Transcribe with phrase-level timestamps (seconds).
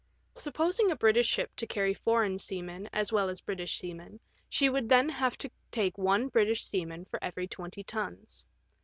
[0.33, 4.67] Supposing a British ship to carry foreign sea men as well as British seamen, she
[4.67, 8.47] would then have to take one British seaman, for every twenty tons.